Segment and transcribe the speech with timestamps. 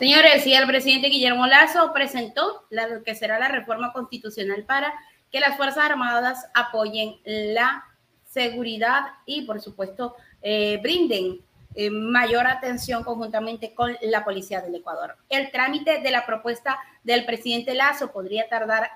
[0.00, 4.94] Señores, y el presidente Guillermo Lazo presentó lo que será la reforma constitucional para
[5.30, 7.84] que las Fuerzas Armadas apoyen la
[8.24, 11.42] seguridad y, por supuesto, eh, brinden
[11.74, 15.18] eh, mayor atención conjuntamente con la Policía del Ecuador.
[15.28, 18.88] El trámite de la propuesta del presidente Lazo podría tardar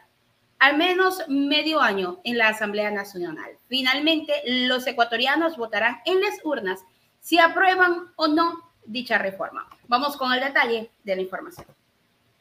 [0.58, 3.58] al menos medio año en la Asamblea Nacional.
[3.68, 6.80] Finalmente, los ecuatorianos votarán en las urnas
[7.21, 9.66] si aprueban o no dicha reforma.
[9.88, 11.66] Vamos con el detalle de la información.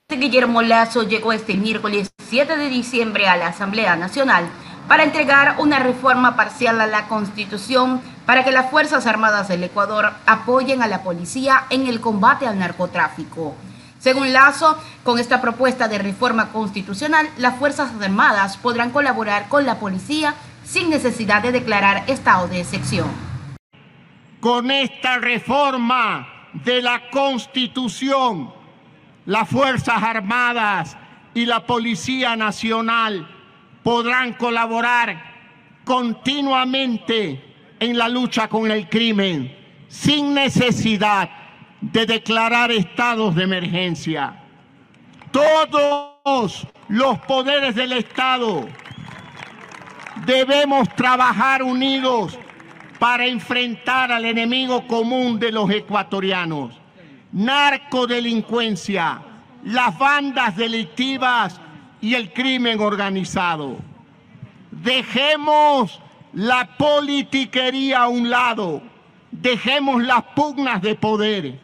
[0.09, 4.45] Guillermo Lazo llegó este miércoles 7 de diciembre a la Asamblea Nacional
[4.87, 10.11] para entregar una reforma parcial a la Constitución para que las Fuerzas Armadas del Ecuador
[10.25, 13.55] apoyen a la policía en el combate al narcotráfico.
[13.99, 19.79] Según Lazo, con esta propuesta de reforma constitucional, las Fuerzas Armadas podrán colaborar con la
[19.79, 23.07] policía sin necesidad de declarar estado de excepción.
[24.41, 28.53] Con esta reforma de la Constitución,
[29.25, 30.97] las Fuerzas Armadas
[31.33, 33.27] y la Policía Nacional
[33.81, 35.33] podrán colaborar
[35.83, 39.55] continuamente en la lucha con el crimen,
[39.87, 41.29] sin necesidad
[41.81, 44.39] de declarar estados de emergencia.
[45.31, 48.67] Todos los poderes del Estado
[50.25, 52.37] debemos trabajar unidos
[53.03, 56.73] para enfrentar al enemigo común de los ecuatorianos,
[57.33, 59.21] narcodelincuencia,
[59.65, 61.59] las bandas delictivas
[61.99, 63.75] y el crimen organizado.
[64.71, 65.99] Dejemos
[66.31, 68.81] la politiquería a un lado,
[69.31, 71.59] dejemos las pugnas de poder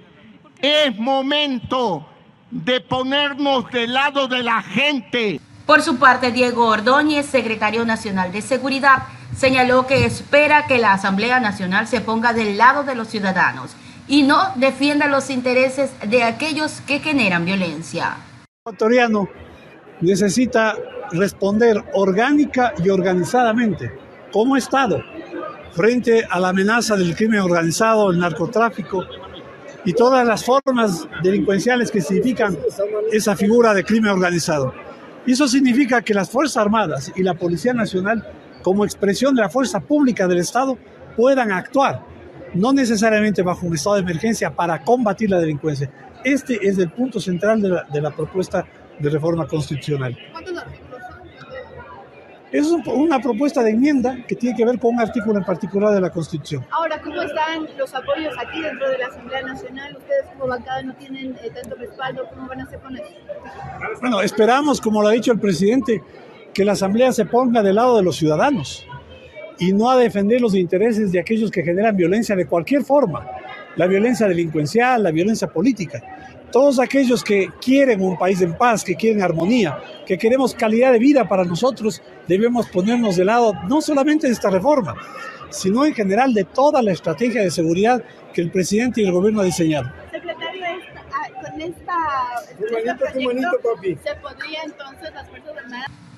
[0.62, 2.06] es momento
[2.52, 5.40] de ponernos del lado de la gente.
[5.66, 9.04] Por su parte, Diego Ordóñez, secretario nacional de Seguridad,
[9.40, 13.72] señaló que espera que la Asamblea Nacional se ponga del lado de los ciudadanos
[14.06, 18.18] y no defienda los intereses de aquellos que generan violencia.
[18.44, 19.30] El ecuatoriano
[20.02, 20.76] necesita
[21.14, 23.94] responder orgánica y organizadamente
[24.34, 25.02] como Estado
[25.72, 29.06] frente a la amenaza del crimen organizado, el narcotráfico,
[29.86, 32.58] y todas las formas delincuenciales que significan
[33.14, 34.74] esa figura de crimen organizado.
[35.26, 38.28] Eso significa que las Fuerzas Armadas y la Policía Nacional,
[38.62, 40.78] como expresión de la fuerza pública del Estado,
[41.16, 42.02] puedan actuar,
[42.54, 45.90] no necesariamente bajo un estado de emergencia para combatir la delincuencia.
[46.24, 48.66] Este es el punto central de la, de la propuesta
[49.00, 50.18] de reforma constitucional.
[52.52, 56.02] Es una propuesta de enmienda que tiene que ver con un artículo en particular de
[56.02, 56.66] la Constitución.
[56.72, 59.96] Ahora, ¿cómo están los apoyos aquí dentro de la Asamblea Nacional?
[59.96, 63.06] Ustedes como bancada no tienen eh, tanto respaldo, ¿cómo van a hacer con eso?
[64.02, 66.02] Bueno, esperamos, como lo ha dicho el presidente,
[66.54, 68.86] que la Asamblea se ponga del lado de los ciudadanos
[69.60, 73.28] y no a defender los intereses de aquellos que generan violencia de cualquier forma,
[73.76, 76.02] la violencia delincuencial, la violencia política.
[76.52, 79.78] Todos aquellos que quieren un país en paz, que quieren armonía,
[80.08, 84.50] que queremos calidad de vida para nosotros, debemos ponernos de lado no solamente de esta
[84.50, 84.96] reforma,
[85.50, 89.42] sino en general de toda la estrategia de seguridad que el presidente y el gobierno
[89.42, 89.92] han diseñado.
[90.10, 90.66] Secretario,
[91.14, 91.94] ah, con esta,
[92.58, 96.09] ¿se podría entonces las Fuerzas Armadas...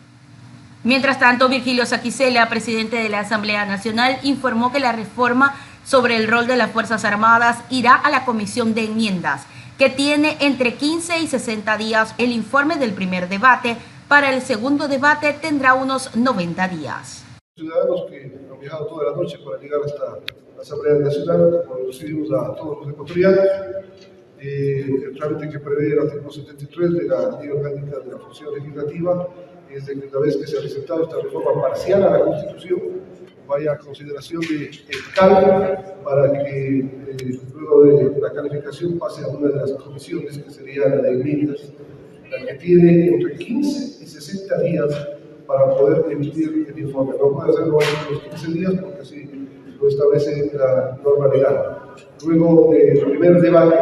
[0.84, 5.56] Mientras tanto, Virgilio Saquicela, presidente de la Asamblea Nacional, informó que la reforma
[5.86, 9.46] sobre el rol de las Fuerzas Armadas irá a la Comisión de Enmiendas
[9.81, 13.78] que tiene entre 15 y 60 días el informe del primer debate.
[14.08, 17.25] Para el segundo debate tendrá unos 90 días.
[17.56, 20.20] Ciudadanos que han viajado toda la noche para llegar a esta
[20.62, 23.40] Asamblea Nacional, como recibimos a todos los ecuatorianos,
[24.40, 28.53] eh, el trámite que prevé el artículo 73 de la Ley Orgánica de la Función
[28.53, 29.28] Legislativa
[29.76, 32.80] es de que una vez que se ha presentado esta reforma parcial a la Constitución,
[33.48, 34.72] vaya a consideración de
[35.16, 40.50] cambio para que eh, luego de la calificación pase a una de las comisiones que
[40.50, 41.74] sería la de enmiendas,
[42.30, 45.08] la que tiene entre 15 y 60 días
[45.46, 47.14] para poder emitir el informe.
[47.20, 49.30] No puede hacerlo antes de los 15 días porque así
[49.82, 51.78] lo establece la normalidad.
[52.26, 53.76] Luego del primer debate,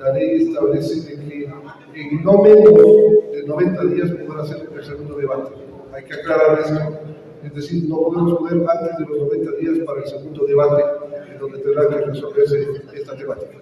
[0.00, 1.50] la ley establece que
[1.94, 3.19] en no menos
[3.50, 5.54] 90 días podrá hacer el segundo debate.
[5.92, 10.00] Hay que aclarar esto es decir, no podemos poner antes de los 90 días para
[10.02, 10.84] el segundo debate,
[11.30, 13.56] en donde tendrá que resolverse esta temática.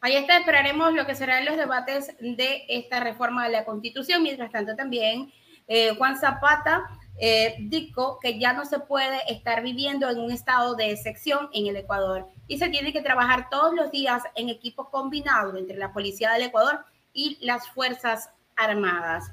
[0.00, 4.22] Ahí está, esperaremos lo que serán los debates de esta reforma de la Constitución.
[4.22, 5.32] Mientras tanto, también
[5.66, 6.84] eh, Juan Zapata
[7.18, 11.66] eh, dijo que ya no se puede estar viviendo en un estado de excepción en
[11.66, 15.92] el Ecuador y se tiene que trabajar todos los días en equipo combinado entre la
[15.92, 19.32] Policía del Ecuador y las Fuerzas Armadas.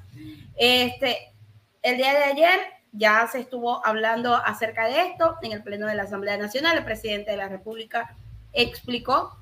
[0.56, 1.34] Este,
[1.82, 2.60] el día de ayer
[2.92, 6.78] ya se estuvo hablando acerca de esto en el Pleno de la Asamblea Nacional.
[6.78, 8.16] El presidente de la República
[8.54, 9.38] explicó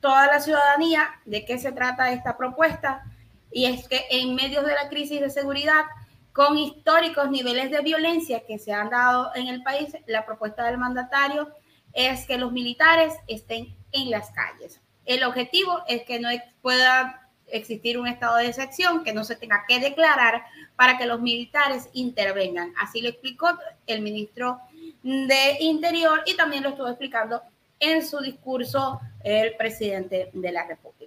[0.00, 3.04] toda la ciudadanía de qué se trata esta propuesta
[3.50, 5.84] y es que en medio de la crisis de seguridad,
[6.32, 10.78] con históricos niveles de violencia que se han dado en el país, la propuesta del
[10.78, 11.48] mandatario
[11.92, 14.80] es que los militares estén en las calles.
[15.04, 16.28] El objetivo es que no
[16.60, 17.23] pueda
[17.56, 20.44] existir un estado de excepción, que no se tenga que declarar
[20.76, 22.72] para que los militares intervengan.
[22.80, 23.48] Así lo explicó
[23.86, 24.60] el ministro
[25.02, 27.42] de Interior y también lo estuvo explicando
[27.78, 31.03] en su discurso el presidente de la República.